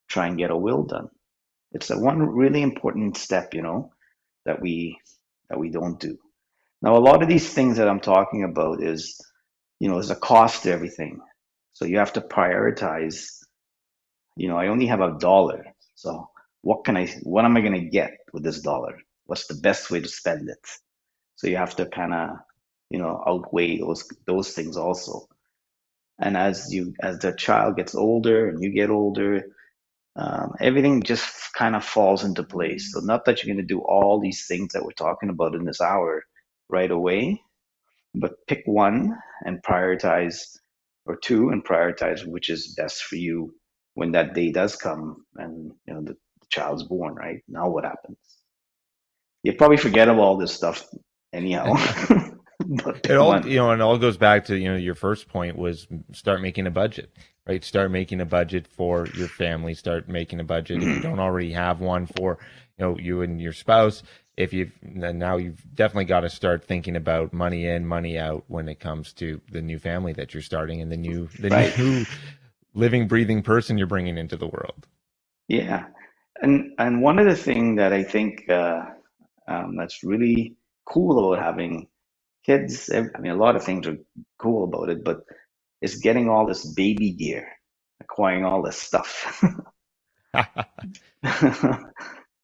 [0.08, 1.08] try and get a will done.
[1.72, 3.92] It's a one really important step, you know,
[4.46, 4.98] that we
[5.48, 6.18] that we don't do.
[6.82, 9.20] Now, a lot of these things that I'm talking about is,
[9.78, 11.20] you know, there's a cost to everything.
[11.74, 13.24] So you have to prioritize.
[14.36, 16.28] You know, I only have a dollar, so
[16.62, 18.98] what can I, what am I going to get with this dollar?
[19.26, 20.66] What's the best way to spend it?
[21.36, 22.30] So you have to kind of,
[22.90, 25.28] you know, outweigh those those things also.
[26.20, 29.44] And as you, as the child gets older and you get older,
[30.16, 32.92] um, everything just kind of falls into place.
[32.92, 35.64] So not that you're going to do all these things that we're talking about in
[35.64, 36.24] this hour
[36.68, 37.42] right away,
[38.14, 40.58] but pick one and prioritize,
[41.06, 43.54] or two and prioritize which is best for you
[43.94, 46.16] when that day does come and you know the
[46.52, 47.42] child's born, right?
[47.48, 48.18] Now what happens?
[49.42, 50.86] You probably forget about all this stuff
[51.32, 51.74] anyhow.
[52.84, 53.48] but it all one.
[53.48, 56.40] you know, and it all goes back to you know your first point was start
[56.40, 57.10] making a budget,
[57.46, 57.64] right?
[57.64, 59.74] Start making a budget for your family.
[59.74, 62.38] Start making a budget if you don't already have one for
[62.78, 64.02] you know you and your spouse.
[64.36, 68.68] If you've now you've definitely got to start thinking about money in, money out when
[68.68, 71.76] it comes to the new family that you're starting and the new the right.
[71.76, 72.04] new
[72.74, 74.86] living, breathing person you're bringing into the world.
[75.48, 75.86] Yeah,
[76.42, 78.82] and and one of the things that I think uh,
[79.46, 81.88] um, that's really cool about having
[82.44, 82.90] kids.
[82.92, 83.96] I mean, a lot of things are
[84.38, 85.22] cool about it, but
[85.80, 87.48] it's getting all this baby gear,
[88.00, 89.42] acquiring all this stuff.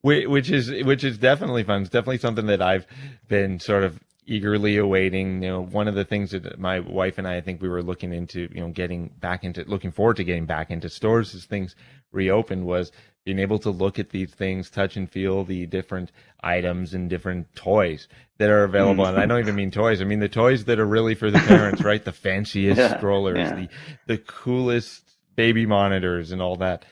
[0.02, 1.82] which is which is definitely fun.
[1.82, 2.87] It's definitely something that I've
[3.28, 5.42] been sort of eagerly awaiting.
[5.42, 7.82] You know, one of the things that my wife and I, I think we were
[7.82, 11.46] looking into, you know, getting back into, looking forward to getting back into stores as
[11.46, 11.74] things
[12.12, 12.92] reopened was
[13.29, 16.11] being able to look at these things, touch and feel the different
[16.43, 19.05] items and different toys that are available.
[19.05, 20.01] and I don't even mean toys.
[20.01, 22.03] I mean the toys that are really for the parents, right?
[22.03, 23.55] The fanciest yeah, strollers, yeah.
[23.55, 23.69] the
[24.07, 25.03] the coolest
[25.37, 26.87] baby monitors and all that.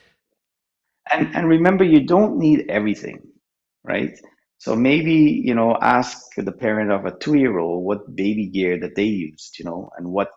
[1.11, 3.19] And and remember you don't need everything,
[3.83, 4.11] right?
[4.59, 8.79] So maybe, you know, ask the parent of a two year old what baby gear
[8.81, 10.29] that they used, you know, and what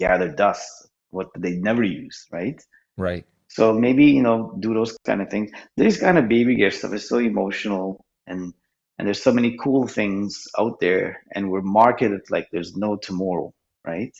[0.00, 0.66] gathered dust,
[1.10, 2.60] what they never use, right?
[2.96, 3.24] Right.
[3.54, 5.52] So maybe, you know, do those kind of things.
[5.78, 8.54] This kind of baby gear stuff is so emotional and
[8.98, 13.54] and there's so many cool things out there and we're marketed like there's no tomorrow,
[13.86, 14.14] right?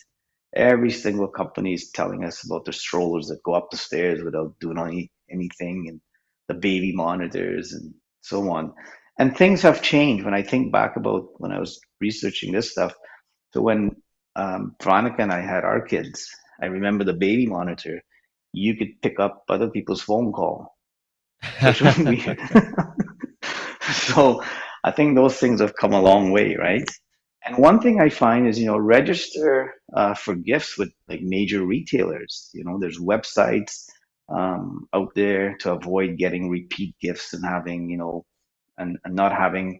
[0.55, 4.55] Every single company is telling us about the strollers that go up the stairs without
[4.61, 6.01] doing any anything and
[6.49, 8.73] the baby monitors and so on
[9.19, 12.95] and things have changed when I think back about when I was researching this stuff.
[13.53, 13.97] So when
[14.37, 16.29] um, Veronica and I had our kids,
[16.61, 18.01] I remember the baby monitor.
[18.55, 20.75] You could pick up other people's phone call,
[21.61, 22.39] which was weird.
[23.91, 24.43] so
[24.83, 26.87] I think those things have come a long way, right?
[27.45, 31.63] And one thing I find is, you know, register uh, for gifts with like major
[31.65, 32.49] retailers.
[32.53, 33.85] You know, there's websites
[34.29, 38.25] um, out there to avoid getting repeat gifts and having, you know,
[38.77, 39.79] and, and not having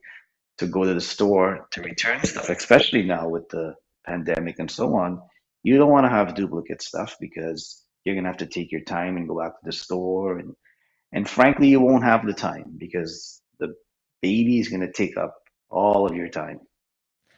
[0.59, 3.73] to go to the store to return stuff, especially now with the
[4.05, 5.21] pandemic and so on.
[5.63, 9.17] You don't want to have duplicate stuff because you're gonna have to take your time
[9.17, 10.55] and go back to the store and
[11.11, 13.73] and frankly you won't have the time because the
[14.21, 15.35] baby is gonna take up
[15.69, 16.59] all of your time.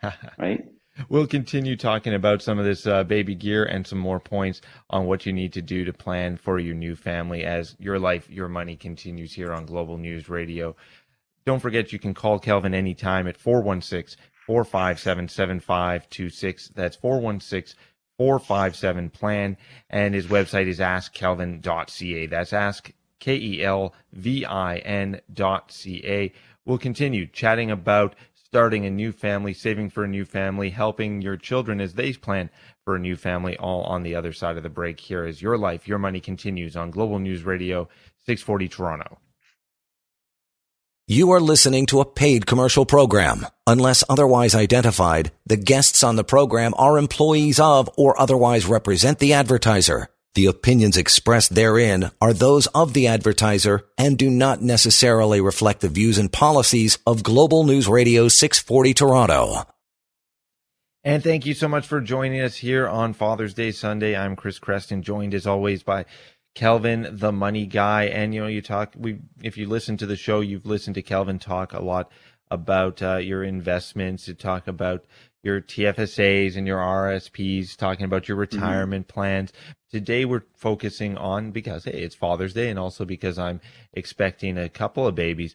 [0.38, 0.66] right?
[1.10, 5.06] We'll continue talking about some of this uh, baby gear and some more points on
[5.06, 8.48] what you need to do to plan for your new family as your life, your
[8.48, 10.76] money continues here on Global News Radio.
[11.46, 16.70] Don't forget you can call Kelvin anytime at 416 457 7526.
[16.70, 17.78] That's 416
[18.18, 19.58] 457 plan.
[19.90, 22.26] And his website is askkelvin.ca.
[22.28, 26.34] That's ask K E L V I N dot C A.
[26.66, 31.38] We'll continue chatting about starting a new family, saving for a new family, helping your
[31.38, 32.50] children as they plan
[32.86, 35.58] for a new family, all on the other side of the break here as your
[35.58, 37.90] life, your money continues on Global News Radio
[38.26, 39.18] 640 Toronto.
[41.10, 43.48] You are listening to a paid commercial program.
[43.66, 49.32] Unless otherwise identified, the guests on the program are employees of or otherwise represent the
[49.32, 50.10] advertiser.
[50.36, 55.88] The opinions expressed therein are those of the advertiser and do not necessarily reflect the
[55.88, 59.64] views and policies of Global News Radio 640 Toronto.
[61.06, 64.14] And thank you so much for joining us here on Father's Day Sunday.
[64.14, 66.04] I'm Chris Creston, joined as always by
[66.58, 68.06] Kelvin, the money guy.
[68.06, 71.04] And, you know, you talk, we, if you listen to the show, you've listened to
[71.04, 72.12] Kelvin talk a lot
[72.50, 75.06] about uh, your investments, to talk about
[75.44, 78.58] your TFSAs and your RSPs, talking about your mm-hmm.
[78.58, 79.14] retirement mm-hmm.
[79.14, 79.54] plans.
[79.92, 83.62] Today we're focusing on because hey, it's Father's Day, and also because I'm
[83.94, 85.54] expecting a couple of babies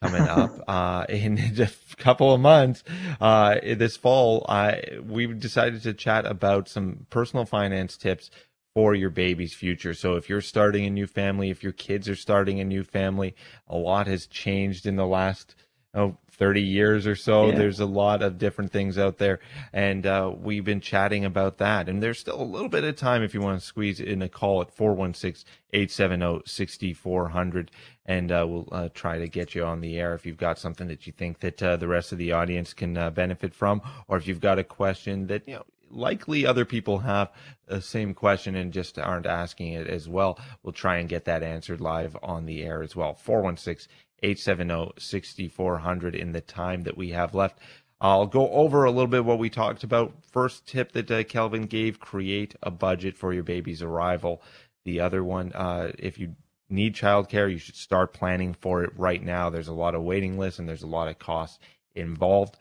[0.00, 2.84] coming up uh, in a couple of months
[3.20, 4.46] uh, this fall.
[4.48, 8.30] I we decided to chat about some personal finance tips
[8.74, 9.94] for your baby's future.
[9.94, 13.34] So if you're starting a new family, if your kids are starting a new family,
[13.68, 15.54] a lot has changed in the last
[15.94, 17.46] oh, 30 years or so.
[17.46, 17.56] Yeah.
[17.56, 19.38] There's a lot of different things out there.
[19.72, 21.88] And uh, we've been chatting about that.
[21.88, 24.28] And there's still a little bit of time if you want to squeeze in a
[24.28, 27.70] call at 416 870 6400.
[28.06, 30.88] And uh, we'll uh, try to get you on the air if you've got something
[30.88, 34.16] that you think that uh, the rest of the audience can uh, benefit from, or
[34.16, 37.30] if you've got a question that, you know, likely other people have
[37.66, 40.38] the same question and just aren't asking it as well.
[40.62, 43.14] We'll try and get that answered live on the air as well.
[43.14, 43.90] 416
[44.22, 47.58] 870 6400 in the time that we have left.
[48.00, 50.12] I'll go over a little bit what we talked about.
[50.30, 54.42] First tip that uh, Kelvin gave create a budget for your baby's arrival.
[54.84, 56.34] The other one, uh, if you
[56.68, 59.48] need childcare, you should start planning for it right now.
[59.48, 61.58] There's a lot of waiting lists and there's a lot of costs
[61.94, 62.58] involved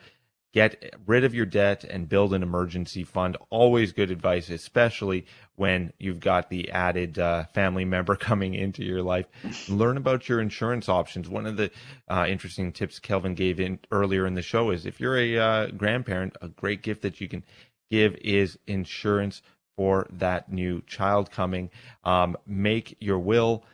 [0.53, 3.35] get rid of your debt and build an emergency fund.
[3.49, 5.25] Always good advice, especially
[5.55, 9.25] when you've got the added uh, family member coming into your life.
[9.67, 11.27] Learn about your insurance options.
[11.27, 11.71] One of the
[12.07, 15.67] uh, interesting tips Kelvin gave in earlier in the show is if you're a uh,
[15.71, 17.43] grandparent, a great gift that you can
[17.89, 19.41] give is insurance
[19.75, 21.71] for that new child coming.
[22.03, 23.65] Um, make your will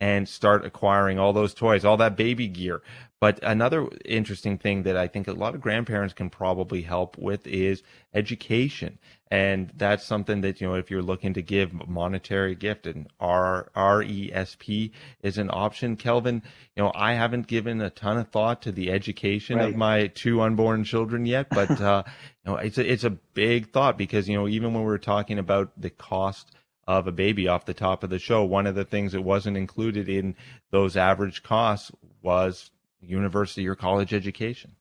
[0.00, 2.82] and start acquiring all those toys, all that baby gear.
[3.20, 7.46] But another interesting thing that I think a lot of grandparents can probably help with
[7.46, 7.82] is
[8.12, 8.98] education.
[9.30, 13.70] And that's something that, you know, if you're looking to give monetary gift and R
[13.74, 14.90] RESP
[15.22, 15.96] is an option.
[15.96, 16.42] Kelvin,
[16.76, 19.70] you know, I haven't given a ton of thought to the education right.
[19.70, 22.02] of my two unborn children yet, but, uh,
[22.44, 25.38] you know, it's a, it's a big thought because, you know, even when we're talking
[25.38, 26.54] about the cost
[26.86, 28.44] of a baby off the top of the show.
[28.44, 30.36] One of the things that wasn't included in
[30.70, 31.90] those average costs
[32.22, 32.70] was
[33.00, 34.72] university or college education.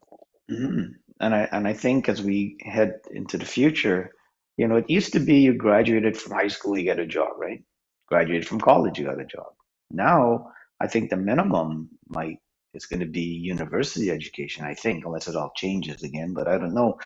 [0.49, 0.93] Mm-hmm.
[1.19, 4.11] And I and I think as we head into the future,
[4.57, 7.31] you know, it used to be you graduated from high school, you get a job,
[7.37, 7.63] right?
[8.07, 9.53] Graduated from college, you got a job.
[9.89, 10.51] Now,
[10.81, 12.39] I think the minimum might
[12.73, 14.65] is going to be university education.
[14.65, 16.97] I think, unless it all changes again, but I don't know.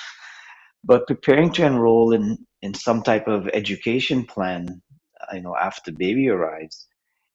[0.83, 4.81] But preparing to enroll in in some type of education plan
[5.33, 6.87] you know after baby arrives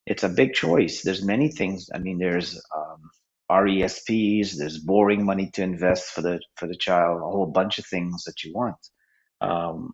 [0.06, 1.02] it's a big choice.
[1.02, 1.88] There's many things.
[1.94, 3.10] I mean there's um,
[3.50, 7.86] resps there's borrowing money to invest for the for the child a whole bunch of
[7.86, 8.76] things that you want.
[9.40, 9.92] Um,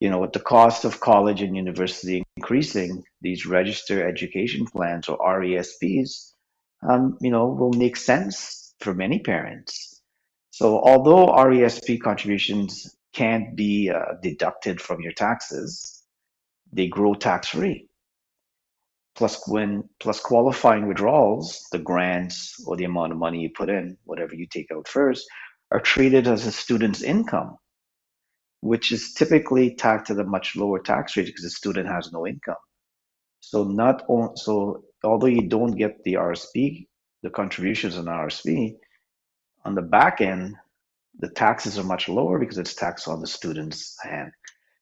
[0.00, 5.16] you know with the cost of college and university increasing these register education plans or
[5.40, 6.34] resps
[6.86, 10.02] um, you know will make sense for many parents.
[10.50, 15.95] So although resp contributions can't be uh, deducted from your taxes
[16.76, 17.88] they grow tax free.
[19.16, 23.96] Plus, when plus qualifying withdrawals, the grants or the amount of money you put in,
[24.04, 25.26] whatever you take out first,
[25.72, 27.56] are treated as a student's income,
[28.60, 32.26] which is typically taxed at a much lower tax rate because the student has no
[32.26, 32.56] income.
[33.40, 34.02] So not
[34.36, 36.86] so although you don't get the RSP,
[37.22, 38.74] the contributions on RSP,
[39.64, 40.56] on the back end,
[41.18, 44.32] the taxes are much lower because it's taxed on the student's hand.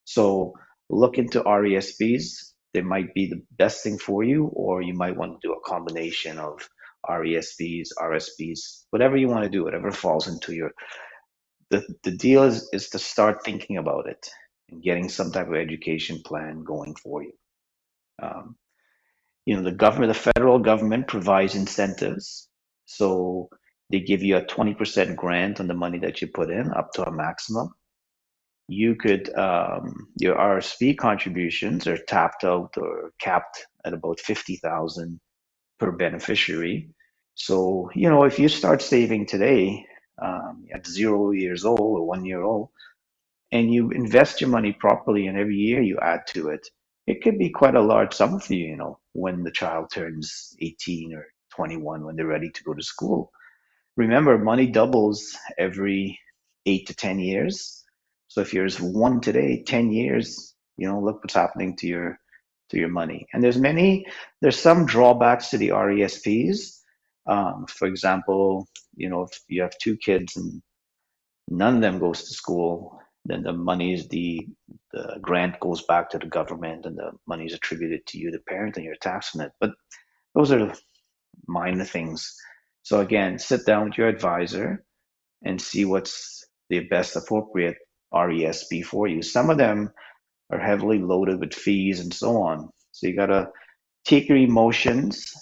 [0.04, 0.54] So
[0.90, 2.52] look into RESPs.
[2.72, 5.68] They might be the best thing for you, or you might want to do a
[5.68, 6.68] combination of
[7.08, 10.72] RESPs, RSPs, whatever you want to do, whatever falls into your.
[11.70, 14.28] The, the deal is, is to start thinking about it
[14.70, 17.32] and getting some type of education plan going for you.
[18.22, 18.56] Um,
[19.46, 22.48] you know, the government, the federal government provides incentives.
[22.86, 23.48] So
[23.90, 27.04] they give you a 20% grant on the money that you put in up to
[27.04, 27.74] a maximum
[28.68, 35.20] you could um, your RSP contributions are tapped out or capped at about fifty thousand
[35.78, 36.90] per beneficiary.
[37.34, 39.86] So you know if you start saving today
[40.22, 42.70] um, at zero years old or one year old,
[43.52, 46.66] and you invest your money properly, and every year you add to it,
[47.06, 48.66] it could be quite a large sum for you.
[48.68, 52.74] You know when the child turns eighteen or twenty one when they're ready to go
[52.74, 53.30] to school.
[53.96, 56.18] Remember, money doubles every
[56.66, 57.83] eight to ten years
[58.34, 62.18] so if you're one today, 10 years, you know, look what's happening to your
[62.70, 63.28] to your money.
[63.32, 64.06] And there's many,
[64.40, 66.80] there's some drawbacks to the RESPs.
[67.28, 68.66] Um, for example,
[68.96, 70.60] you know, if you have two kids and
[71.48, 74.48] none of them goes to school, then the money is the
[74.92, 78.40] the grant goes back to the government and the money is attributed to you, the
[78.48, 79.52] parent, and you're taxing it.
[79.60, 79.70] But
[80.34, 80.74] those are
[81.46, 82.34] minor things.
[82.82, 84.84] So again, sit down with your advisor
[85.44, 87.76] and see what's the best appropriate
[88.14, 89.22] RESP for you.
[89.22, 89.90] Some of them
[90.50, 92.70] are heavily loaded with fees and so on.
[92.92, 93.48] So you got to
[94.04, 95.32] take your emotions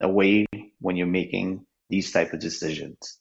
[0.00, 0.46] away
[0.80, 3.18] when you're making these type of decisions.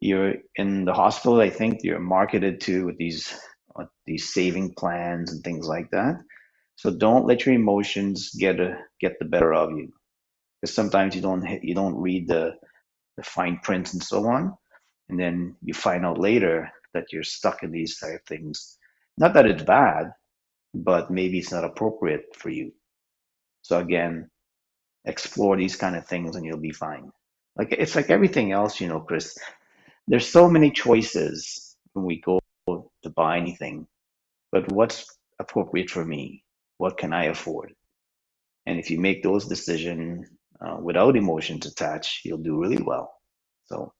[0.00, 1.40] You're in the hospital.
[1.40, 3.32] I think you're marketed to with these
[3.78, 6.16] uh, these saving plans and things like that.
[6.76, 9.92] So don't let your emotions get a, get the better of you,
[10.60, 12.54] because sometimes you don't you don't read the
[13.16, 14.54] the fine print and so on,
[15.08, 18.78] and then you find out later that you're stuck in these type of things.
[19.18, 20.12] Not that it's bad,
[20.74, 22.72] but maybe it's not appropriate for you.
[23.62, 24.30] So again,
[25.04, 27.10] explore these kind of things and you'll be fine.
[27.56, 29.36] Like it's like everything else, you know, Chris.
[30.08, 33.86] There's so many choices when we go to buy anything,
[34.50, 35.06] but what's
[35.38, 36.44] appropriate for me?
[36.78, 37.74] What can I afford?
[38.66, 40.26] And if you make those decisions
[40.64, 43.12] uh, without emotions attached, you'll do really well.
[43.66, 43.92] So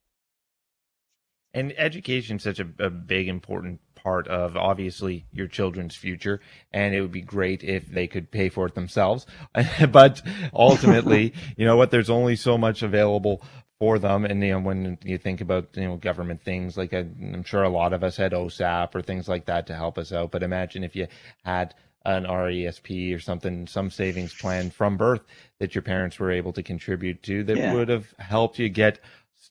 [1.54, 6.40] and education is such a, a, big important part of obviously your children's future
[6.72, 9.26] and it would be great if they could pay for it themselves
[9.90, 10.20] but
[10.52, 13.42] ultimately you know what there's only so much available
[13.82, 14.24] for them.
[14.24, 17.64] And you know, when you think about you know government things, like I, I'm sure
[17.64, 20.30] a lot of us had OSAP or things like that to help us out.
[20.30, 21.08] But imagine if you
[21.44, 21.74] had
[22.04, 25.22] an RESP or something, some savings plan from birth
[25.58, 27.74] that your parents were able to contribute to that yeah.
[27.74, 29.00] would have helped you get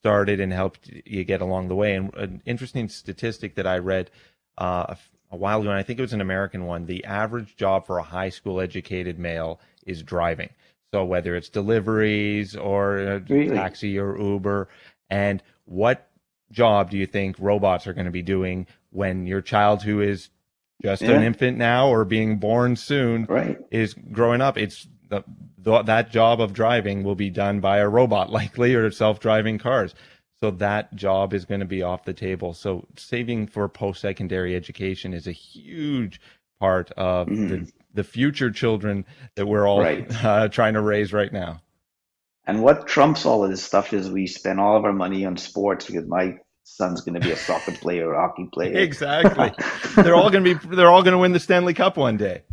[0.02, 1.96] started and helped you get along the way.
[1.96, 4.10] And an interesting statistic that I read
[4.58, 4.96] uh,
[5.30, 8.00] a while ago, and I think it was an American one, the average job for
[8.00, 10.50] a high school educated male is driving.
[10.92, 13.56] So whether it's deliveries or really?
[13.56, 14.68] taxi or Uber,
[15.10, 16.10] and what
[16.52, 20.30] job do you think robots are going to be doing when your child who is
[20.82, 21.12] just yeah.
[21.12, 23.58] an infant now or being born soon right.
[23.70, 24.58] is growing up?
[24.58, 25.24] It's the,
[25.60, 29.94] the, that job of driving will be done by a robot likely or self-driving cars.
[30.40, 32.54] So that job is going to be off the table.
[32.54, 36.20] So saving for post-secondary education is a huge
[36.60, 37.50] part of mm.
[37.50, 39.06] the the future children
[39.36, 40.08] that we're all right.
[40.24, 41.62] uh, trying to raise right now.
[42.48, 45.36] And what trumps all of this stuff is we spend all of our money on
[45.36, 48.78] sports because my son's going to be a soccer player or hockey player.
[48.78, 49.52] Exactly.
[50.02, 50.76] they're all going to be.
[50.76, 52.44] They're all going to win the Stanley Cup one day.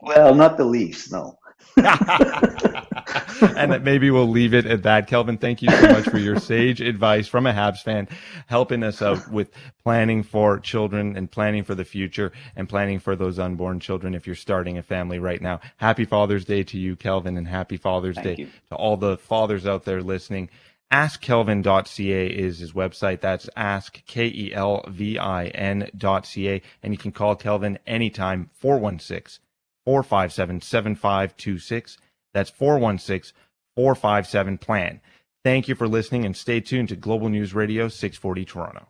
[0.00, 1.36] well, not the Leafs, no.
[1.76, 5.06] and that maybe we'll leave it at that.
[5.06, 8.08] Kelvin, thank you so much for your sage advice from a Habs fan,
[8.46, 9.50] helping us out with
[9.82, 14.26] planning for children and planning for the future and planning for those unborn children if
[14.26, 15.60] you're starting a family right now.
[15.76, 18.48] Happy Father's Day to you, Kelvin, and happy Father's thank Day you.
[18.70, 20.48] to all the fathers out there listening.
[20.92, 23.20] AskKelvin.ca is his website.
[23.20, 26.62] That's ask, K-E-L-V-I-N dot C-A.
[26.82, 29.40] And you can call Kelvin anytime, 416
[29.86, 31.96] 457 7526.
[32.34, 33.34] That's 416
[33.76, 35.00] 457 PLAN.
[35.44, 38.88] Thank you for listening and stay tuned to Global News Radio 640 Toronto.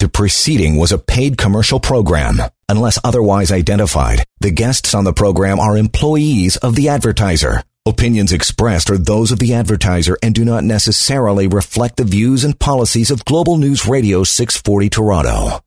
[0.00, 2.40] The preceding was a paid commercial program.
[2.68, 7.62] Unless otherwise identified, the guests on the program are employees of the advertiser.
[7.86, 12.60] Opinions expressed are those of the advertiser and do not necessarily reflect the views and
[12.60, 15.60] policies of Global News Radio 640 Toronto.